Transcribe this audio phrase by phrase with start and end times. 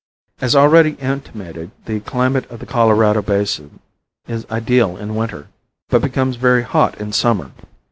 [0.39, 3.79] As already intimated the climate of the Colorado basin
[4.27, 5.49] is ideal in winter,
[5.89, 7.51] but becomes very hot in summer.